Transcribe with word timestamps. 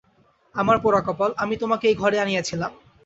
আমার 0.55 0.77
পোড়াকপাল, 0.79 1.31
আমি 1.37 1.55
তোমাকে 1.57 1.85
এই 1.87 1.95
ঘরে 1.95 2.17
আনিয়াছিলাম! 2.19 2.71